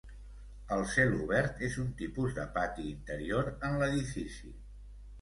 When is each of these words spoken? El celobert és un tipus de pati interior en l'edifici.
El 0.77 0.81
celobert 0.93 1.61
és 1.69 1.77
un 1.85 1.93
tipus 2.01 2.35
de 2.39 2.49
pati 2.57 2.89
interior 2.97 3.55
en 3.71 3.81
l'edifici. 3.83 4.57